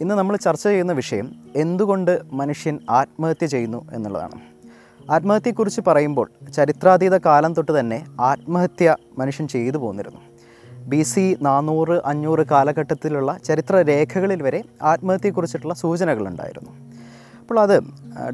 [0.00, 4.40] ഇന്ന് നമ്മൾ ചർച്ച ചെയ്യുന്ന വിഷയം എന്തുകൊണ്ട് മനുഷ്യൻ ആത്മഹത്യ ചെയ്യുന്നു എന്നുള്ളതാണ്.
[5.10, 10.20] ആത്മഹത്യയെക്കുറിച്ച് പറയുമ്പോൾ ചരിത്രാതീത കാലം തൊട്ട് തന്നെ ആത്മഹത്യ മനുഷ്യൻ ചെയ്തു പോന്നിരുന്നു.
[10.88, 16.89] ബി സി നാനൂറ് അഞ്ഞൂറ് കാലഘട്ടത്തിലുള്ള ചരിത്ര രേഖകളിൽ വരെ ആത്മഹത്യയെക്കുറിച്ചിട്ടുള്ള സൂചനകളുണ്ടായിരുന്നു.
[17.50, 17.78] അപ്പോൾ അത്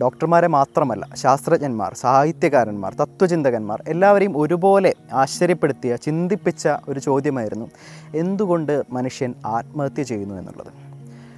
[0.00, 7.66] ഡോക്ടർമാരെ മാത്രമല്ല ശാസ്ത്രജ്ഞന്മാർ സാഹിത്യകാരന്മാർ തത്വചിന്തകന്മാർ എല്ലാവരെയും ഒരുപോലെ ആശ്ചര്യപ്പെടുത്തിയ ചിന്തിപ്പിച്ച ഒരു ചോദ്യമായിരുന്നു
[8.14, 10.70] എന്തുകൊണ്ട് മനുഷ്യൻ ആത്മഹത്യ ചെയ്യുന്നു എന്നുള്ളത്?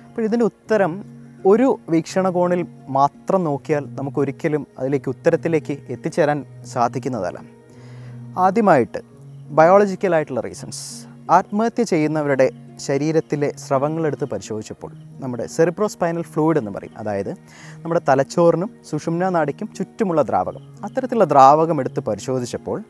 [0.09, 1.05] അപ്പോൾ ഇതിന്റെ ഉത്തരം
[1.47, 7.39] ഒരു വീക്ഷണകോണിൽ മാത്രം നോക്കിയാൽ നമുക്കൊരിക്കലും അതിലേക്ക് ഉത്തരത്തിലേക്ക് എത്തിച്ചേരാൻ സാധിക്കുന്നതല്ല.
[8.47, 9.03] ആദ്യമായിട്ട്
[9.61, 16.99] ബയോളജിക്കലായിട്ടുള്ള റീസൺസ് ആത്മഹത്യ ചെയ്യുന്നവരുടെ ശരീരത്തിലെ സ്രവങ്ങളെടുത്ത് പരിശോധിച്ചപ്പോൾ നമ്മുടെ സെറിബ്രോസ്പൈനൽ ഫ്ലൂയിഡ് എന്ന് പറയും.
[16.99, 17.31] അതായത്
[17.77, 20.61] നമ്മുടെ തലച്ചോറിനും സുഷുമ്ന നാടിക്കും ചുറ്റുമുള്ള ദ്രാവകം.
[20.85, 22.85] അത്തരത്തിലുള്ള ദ്രാവകം എടുത്ത് പരിശോധിച്ചപ്പോൾ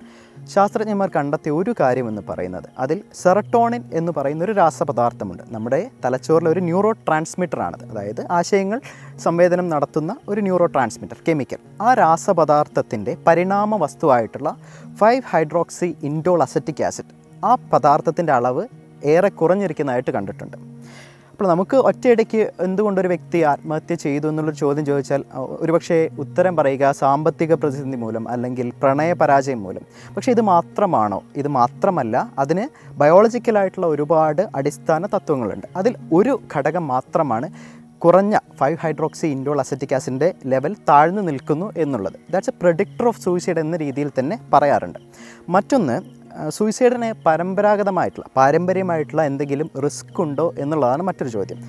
[0.55, 5.43] ശാസ്ത്രജ്ഞന്മാർ കണ്ടെത്തിയ ഒരു കാര്യമെന്ന് പറയുന്നത് അതിൽ സെറട്ടോണിൻ എന്ന് പറയുന്ന ഒരു രാസപദാർത്ഥമുണ്ട്.
[5.49, 8.81] നമ്മുടെ തലച്ചോറിലെ ഒരു ന്യൂറോ ട്രാൻസ്മിറ്ററാണത് അതായത് ആശയങ്ങൾ
[9.19, 11.57] സംവേദനം നടത്തുന്ന ഒരു ന്യൂറോ ട്രാൻസ്മിറ്റർ കെമിക്കൽ.
[11.83, 14.57] ആ രാസപദാർത്ഥത്തിന്റെ പരിണാമ വസ്തുവായിട്ടുള്ള
[14.95, 18.67] five hydroxy indole acetic acid ആ പദാർത്ഥത്തിന്റെ അളവ്
[19.05, 20.57] ഏറെ കുറഞ്ഞിരിക്കുന്നതായിട്ട് കണ്ടിട്ടുണ്ട്.
[21.31, 27.97] അപ്പോൾ നമുക്ക് ഒറ്റയിടയ്ക്ക് എന്തുകൊണ്ടൊരു വ്യക്തി ആത്മഹത്യ ചെയ്തു എന്നുള്ളൊരു ചോദ്യം ചോദിച്ചാൽ ഒരുപക്ഷെ ഉത്തരം പറയുക സാമ്പത്തിക പ്രതിസന്ധി
[27.97, 29.83] മൂലം അല്ലെങ്കിൽ പ്രണയ പരാജയം മൂലം.
[30.17, 31.23] പക്ഷേ ഇത് മാത്രമാണോ?
[31.37, 35.67] ഇത് മാത്രമല്ല അതിന് ബയോളജിക്കലായിട്ടുള്ള ഒരുപാട് അടിസ്ഥാന തത്വങ്ങളുണ്ട്.
[35.77, 37.51] അതിൽ ഒരു ഘടകം മാത്രമാണ്
[37.99, 42.13] കുറഞ്ഞ ഫൈവ് ഹൈഡ്രോക്സി ഇൻഡോൾ അസറ്റിക് ആസിഡിന്റെ ലെവൽ താഴ്ന്നു നിൽക്കുന്നു എന്നുള്ളത്.
[42.31, 44.99] That's a predictor of suicide എന്ന രീതിയിൽ തന്നെ പറയാറുണ്ട്.
[45.49, 46.18] മറ്റൊന്ന്
[46.57, 51.61] സൂയിസൈഡിന് പരമ്പരാഗതമായിട്ടുള്ള പാരമ്പര്യമായിട്ടുള്ള എന്തെങ്കിലും റിസ്ക് ഉണ്ടോ എന്നുള്ളതാണ് മറ്റൊരു ചോദ്യം.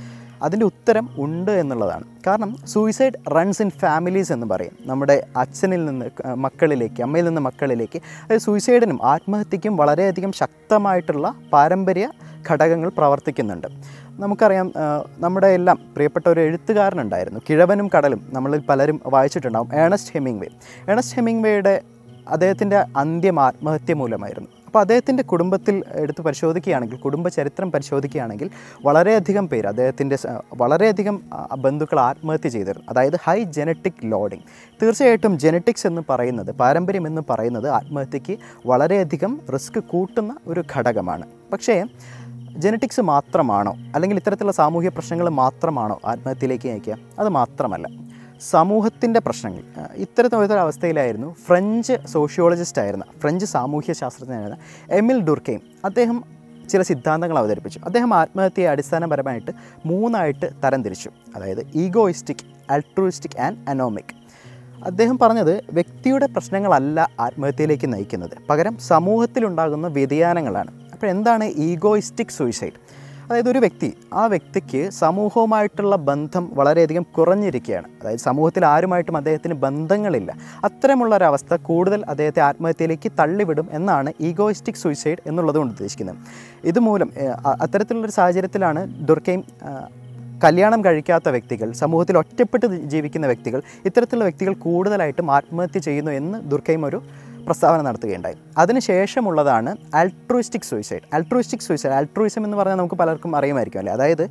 [0.44, 2.06] അതിന്റെ ഉത്തരം ഉണ്ട് എന്നുള്ളതാണ്.
[2.28, 4.75] കാരണം സൂയിസൈഡ് റൺസ് ഇൻ ഫാമിലീസ് എന്ന് പറയും.
[4.81, 6.06] നമ്മുടെ അച്ഛനിൽ നിന്ന്
[6.45, 8.00] മക്കളിലേക്ക് അമ്മയിൽ നിന്ന് മക്കളിലേക്ക്.
[8.23, 12.12] അതായത് സൂയിസൈഡിനും ആത്മഹത്യക്കും വളരെയധികം ശക്തമായിട്ടുള്ള പാരമ്പര്യ
[12.52, 13.67] ഘടകങ്ങൾ പ്രവർത്തിക്കുന്നുണ്ട്.
[14.23, 14.73] നമുക്കറിയാം
[15.17, 17.40] നമ്മുടെ എല്ലാം പ്രിയപ്പെട്ട ഒരു എഴുത്തുകാരനുണ്ടായിരുന്നു.
[17.50, 19.69] കിഴവനും കടലും നമ്മളിൽ പലരും വായിച്ചിട്ടുണ്ടാവും.
[19.75, 20.50] ഏണസ്റ്റ് ഹെമിംഗ് വേ
[20.91, 21.81] ഏണസ്റ്റ് ഹെമിംഗ് വേയുടെ
[22.30, 24.50] അദ്ദേഹത്തിന്റെ അന്ത്യം ആത്മഹത്യ മൂലമായിരുന്നു.
[24.69, 28.50] അപ്പോൾ അദ്ദേഹത്തിന്റെ കുടുംബത്തിൽ എടുത്ത് പരിശോധിക്കുകയാണെങ്കിൽ കുടുംബ ചരിത്രം പരിശോധിക്കുകയാണെങ്കിൽ
[28.85, 30.18] വളരെയധികം പേര് അദ്ദേഹത്തിന്റെ
[30.53, 31.22] വളരെയധികം
[31.57, 32.85] ബന്ധുക്കൾ ആത്മഹത്യ ചെയ്തിരുന്നു.
[32.90, 34.44] അതായത് ഹൈ ജനറ്റിക് ലോഡിംഗ്
[34.81, 41.25] തീർച്ചയായിട്ടും ജനറ്റിക്സ് എന്ന് പറയുന്നത് പാരമ്പര്യം എന്ന് പറയുന്നത് ആത്മഹത്യക്ക് വളരെയധികം റിസ്ക് കൂട്ടുന്ന ഒരു ഘടകമാണ്.
[41.53, 41.84] പക്ഷേ
[42.57, 43.74] ജനറ്റിക്സ് മാത്രമാണോ?
[43.96, 46.97] അല്ലെങ്കിൽ ഇത്തരത്തിലുള്ള സാമൂഹ്യ പ്രശ്നങ്ങൾ മാത്രമാണോ ആത്മഹത്യയിലേക്ക് നയിക്കുക?
[47.19, 48.09] അത് മാത്രമല്ല.
[48.41, 49.63] സമൂഹത്തിന്റെ പ്രശ്നങ്ങൾ.
[49.95, 54.57] ഇത്തരത്തിലൊരു അവസ്ഥയിലായിരുന്നു ഫ്രഞ്ച് സോഷ്യോളജിസ്റ്റ് ആയിരുന്ന ഫ്രഞ്ച് സാമൂഹ്യ ശാസ്ത്രജ്ഞനായിരുന്ന
[54.91, 56.23] എമിൽ ഡുർക്കെയും അദ്ദേഹം
[56.69, 57.79] ചില സിദ്ധാന്തങ്ങൾ അവതരിപ്പിച്ചു.
[57.85, 59.51] അദ്ദേഹം ആത്മഹത്യയെ അടിസ്ഥാനപരമായിട്ട്
[59.85, 61.09] മൂന്നായിട്ട് തരംതിരിച്ചു.
[61.35, 64.16] അതായത് ഈഗോയിസ്റ്റിക് അൾട്രൂയിസ്റ്റിക് ആൻഡ് അനോമിക്
[64.85, 68.31] അദ്ദേഹം പറഞ്ഞത് വ്യക്തിയുടെ പ്രശ്നങ്ങളല്ല ആത്മഹത്യയിലേക്ക് നയിക്കുന്നത്.
[68.50, 70.71] പകരം സമൂഹത്തിലുണ്ടാകുന്ന വ്യതിയാനങ്ങളാണ്.
[70.91, 72.99] അപ്പോൾ എന്താണ് ഈഗോയിസ്റ്റിക് സൂയിസൈഡ്
[73.29, 77.88] അതായത് ഒരു വ്യക്തി ആ വ്യക്തിക്ക് സമൂഹവുമായിട്ടുള്ള ബന്ധം വളരെയധികം കുറഞ്ഞിരിക്കുകയാണ്.
[78.01, 80.31] അതായത് സമൂഹത്തിൽ ആരുമായിട്ടും അദ്ദേഹത്തിന് ബന്ധങ്ങളില്ല.
[80.63, 86.18] അത്തരമുള്ള ഒരവസ്ഥ കൂടുതൽ അദ്ദേഹത്തെ ആത്മഹത്യയിലേക്ക് തള്ളിവിടും എന്നാണ് ഈഗോയിസ്റ്റിക് സൂയിസൈഡ് എന്നുള്ളത് കൊണ്ട് ഉദ്ദേശിക്കുന്നത്.
[86.63, 87.12] ഇതുമൂലം
[87.66, 89.44] അത്തരത്തിലുള്ളൊരു സാഹചര്യത്തിലാണ് ദുർക്കയും
[90.44, 97.01] കല്യാണം കഴിക്കാത്ത വ്യക്തികൾ സമൂഹത്തിൽ ഒറ്റപ്പെട്ട് ജീവിക്കുന്ന വ്യക്തികൾ ഇത്തരത്തിലുള്ള വ്യക്തികൾ കൂടുതലായിട്ടും ആത്മഹത്യ ചെയ്യുന്നു എന്ന് ദുർക്കയും ഒരു
[97.50, 98.36] പ്രസ്താവന നടത്തുകയുണ്ടായി.
[98.58, 103.94] അതിനുശേഷമുള്ളതാണ് ആൾട്രൂയിസ്റ്റിക് സൂയിസൈഡ് ആൾട്രൂയിസ്റ്റിക് സൂയിസൈഡ് ആൾട്രൂയിസം എന്ന് പറഞ്ഞാൽ നമുക്ക് പലർക്കും അറിയുമായിരിക്കും അല്ലേ?
[103.94, 104.26] അതായത്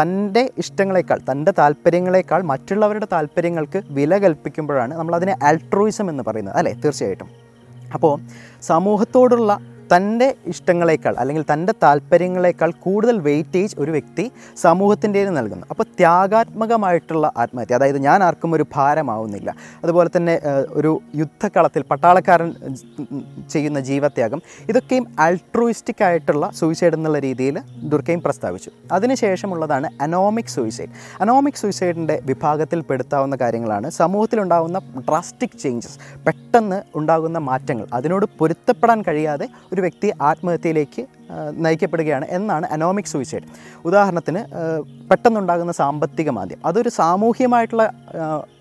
[0.00, 6.72] തന്റെ ഇഷ്ടങ്ങളെക്കാൾ തന്റെ താല്പര്യങ്ങളെക്കാൾ മറ്റുള്ളവരുടെ താല്പര്യങ്ങൾക്ക് വില കൽപ്പിക്കുമ്പോഴാണ് നമ്മളതിനെ ആൾട്രൂയിസം എന്ന് പറയുന്നത് അല്ലേ?
[6.84, 7.30] തീർച്ചയായിട്ടും.
[7.94, 8.12] അപ്പോൾ
[8.62, 9.52] സമൂഹത്തോടുള്ള
[9.92, 14.24] തന്റെ ഇഷ്ടങ്ങളെക്കാൾ അല്ലെങ്കിൽ തന്റെ താല്പര്യങ്ങളെക്കാൾ കൂടുതൽ വെയിറ്റേജ് ഒരു വ്യക്തി
[14.64, 15.66] സമൂഹത്തിന്റെ നൽകുന്നു.
[15.70, 19.50] അപ്പോൾ ത്യാഗാത്മകമായിട്ടുള്ള ആത്മഹത്യ അതായത് ഞാൻ ആർക്കും ഒരു ഭാരമാവുന്നില്ല.
[19.82, 20.34] അതുപോലെ തന്നെ
[20.80, 22.50] ഒരു യുദ്ധക്കളത്തിൽ പട്ടാളക്കാരൻ
[23.52, 27.56] ചെയ്യുന്ന ജീവത്യാഗം ഇതൊക്കെയും ആൾട്രൂയിസ്റ്റിക് ആയിട്ടുള്ള സൂയിസൈഡ് എന്നുള്ള രീതിയിൽ
[27.92, 28.70] ദുർക്കയും പ്രസ്താവിച്ചു.
[28.92, 34.78] അതിനുശേഷമുള്ളതാണ് അനോമിക് സൂയിസൈഡ് അനോമിക് സൂയിസൈഡിന്റെ വിഭാഗത്തിൽ പെടുത്താവുന്ന കാര്യങ്ങളാണ് സമൂഹത്തിലുണ്ടാകുന്ന
[35.08, 37.86] ഡ്രാസ്റ്റിക് ചേഞ്ചസ് പെട്ടെന്ന് ഉണ്ടാകുന്ന മാറ്റങ്ങൾ.
[37.98, 41.02] അതിനോട് പൊരുത്തപ്പെടാൻ കഴിയാതെ ഒരു വ്യക്തി ആത്മഹത്യയിലേക്ക്
[41.64, 43.42] നയിക്കപ്പെടുകയാണ് എന്നാണ് അനോമിക് സൂയിസൈഡ്.
[43.84, 44.40] ഉദാഹരണത്തിന്
[45.10, 46.60] പെട്ടെന്നുണ്ടാകുന്ന സാമ്പത്തിക മാന്ദ്യം.
[46.64, 47.84] അതൊരു സാമൂഹ്യമായിട്ടുള്ള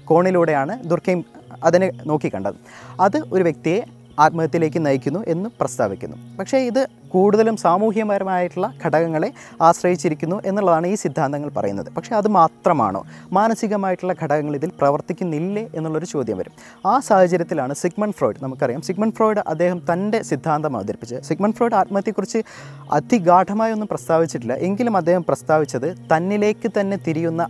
[0.06, 1.26] കോണിലൂടെയാണ് ദുർക്കയും
[1.64, 2.56] അതിനെ നോക്കിക്കണ്ടത്.
[3.00, 3.80] അത് ഒരു വ്യക്തിയെ
[4.20, 6.18] ആത്മഹത്യയിലേക്ക് നയിക്കുന്നു എന്ന് പ്രസ്താവിക്കുന്നു.
[6.40, 9.30] പക്ഷേ ഇത് കൂടുതലും സാമൂഹ്യപരമായിട്ടുള്ള ഘടകങ്ങളെ
[9.62, 11.90] ആശ്രയിച്ചിരിക്കുന്നു എന്നുള്ളതാണ് ഈ സിദ്ധാന്തങ്ങൾ പറയുന്നത്.
[11.98, 13.02] പക്ഷേ അത് മാത്രമാണോ?
[13.32, 16.54] മാനസികമായിട്ടുള്ള ഘടകങ്ങൾ ഇതിൽ പ്രവർത്തിക്കുന്നില്ലേ എന്നുള്ളൊരു ചോദ്യം വരും.
[16.86, 18.82] ആ സാഹചര്യത്തിലാണ് സിഗ്മൺ ഫ്രോയിഡ് നമുക്കറിയാം.
[18.82, 22.42] സിഗ്മൺ ഫ്രോയിഡ് അദ്ദേഹം തന്റെ സിദ്ധാന്തം അവതരിപ്പിച്ച് സിഗ്മൺ ഫ്രോയിഡ് ആത്മഹത്യയെക്കുറിച്ച്
[22.92, 24.54] അതിഗാഠമായി ഒന്നും പ്രസ്താവിച്ചിട്ടില്ല.
[24.54, 27.42] എങ്കിലും അദ്ദേഹം പ്രസ്താവിച്ചത് തന്നിലേക്ക് തന്നെ തിരിയുന്ന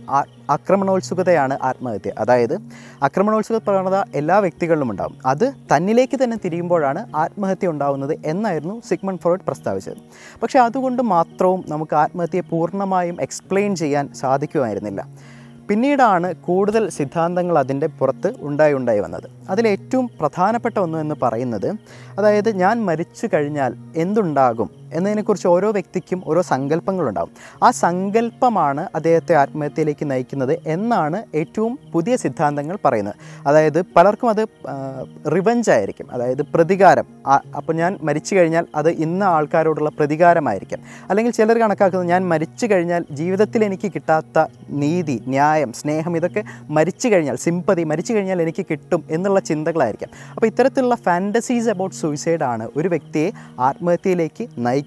[0.50, 2.10] ആക്രമണോത്സുകതയാണ് ആത്മഹത്യ.
[2.18, 2.54] അതായത്
[3.02, 9.98] ആക്രമണോത്സുക പ്രവണത എല്ലാ വ്യക്തികളിലും ഉണ്ടാകും അത് തന്നിലേക്ക് തന്നെ തിരിയുമ്പോഴാണ് ആത്മഹത്യ ഉണ്ടാകുന്നത് എന്നായിരുന്നു സിഗ്മൺ ഫ്രോയിഡ് പ്രസ്താവിച്ചത്.
[10.42, 15.02] പക്ഷേ അതുകൊണ്ട് മാത്രവും നമുക്ക് ആത്മഹത്യയെ പൂർണമായും എക്സ്പ്ലെയിൻ ചെയ്യാൻ സാധിക്കുമായിരുന്നില്ല.
[15.68, 19.26] പിന്നീടാണ് കൂടുതൽ സിദ്ധാന്തങ്ങൾ അതിന്റെ പുറത്ത് ഉണ്ടായി ഉണ്ടായി വന്നത്.
[19.50, 21.68] അതിലേറ്റവും പ്രധാനപ്പെട്ട ഒന്ന് എന്ന് പറയുന്നത്
[22.18, 24.79] അതായത് ഞാൻ മരിച്ചു കഴിഞ്ഞാൽ എന്തുണ്ടാകും?
[24.94, 33.16] എന്നതിനെക്കുറിച്ച് ഓരോ വ്യക്തിക്കും ഓരോ സങ്കല്പങ്ങളുണ്ടാകും ആ സങ്കല്പമാണ് അദ്ദേഹത്തെ ആത്മഹത്യയിലേക്ക് നയിക്കുന്നത് എന്നാണ് ഏറ്റവും പുതിയ സിദ്ധാന്തങ്ങൾ പറയുന്നത്.
[33.46, 34.42] അതായത് പലർക്കും അത്
[35.34, 36.06] റിവഞ്ച് ആയിരിക്കും.
[36.12, 37.06] അതായത് പ്രതികാരം.
[37.56, 40.80] അപ്പോൾ ഞാൻ മരിച്ചു കഴിഞ്ഞാൽ അത് ഇന്ന ആൾക്കാരോടുള്ള പ്രതികാരമായിരിക്കും.
[41.10, 44.44] അല്ലെങ്കിൽ ചിലർ കണക്കാക്കുന്നത് ഞാൻ മരിച്ചു കഴിഞ്ഞാൽ ജീവിതത്തിൽ എനിക്ക് കിട്ടാത്ത
[44.82, 46.42] നീതി ന്യായം സ്നേഹം ഇതൊക്കെ
[46.78, 50.10] മരിച്ചു കഴിഞ്ഞാൽ സിമ്പതി മരിച്ചു കഴിഞ്ഞാൽ എനിക്ക് കിട്ടും എന്നുള്ള ചിന്തകളായിരിക്കും.
[50.34, 54.79] അപ്പോൾ ഇത്തരത്തിലുള്ള ഫാന്റസീസ് അബൌട്ട് സൂയിസൈഡാണ് ഒരു വ്യക്തിയെ ആത്മഹത്യയിലേക്ക് നയിക്കുന്നത്.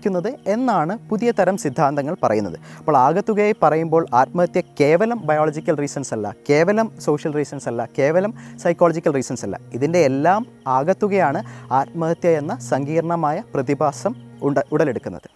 [0.56, 2.58] എന്നാണ് പുതിയ തരം സിദ്ധാന്തങ്ങൾ പറയുന്നത്.
[2.80, 9.46] അപ്പോൾ ആകത്തുകയായി പറയുമ്പോൾ ആത്മഹത്യ കേവലം ബയോളജിക്കൽ റീസൺസ് അല്ല കേവലം സോഷ്യൽ റീസൺസ് അല്ല കേവലം സൈക്കോളജിക്കൽ റീസൺസ്
[9.46, 9.60] അല്ല.
[9.74, 11.42] ഇതിന്റെ എല്ലാം ആകത്തുകയാണ്
[11.72, 14.16] ആത്മഹത്യ എന്ന സങ്കീർണമായ പ്രതിഭാസം
[14.74, 15.30] ഉടലെടുക്കുന്നത്.